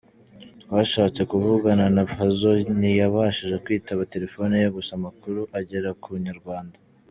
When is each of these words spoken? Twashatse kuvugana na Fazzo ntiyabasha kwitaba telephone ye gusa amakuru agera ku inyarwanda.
Twashatse 0.63 1.21
kuvugana 1.31 1.85
na 1.95 2.03
Fazzo 2.13 2.51
ntiyabasha 2.79 3.43
kwitaba 3.65 4.09
telephone 4.13 4.53
ye 4.61 4.69
gusa 4.77 4.91
amakuru 4.99 5.39
agera 5.59 5.89
ku 6.01 6.09
inyarwanda. 6.19 6.77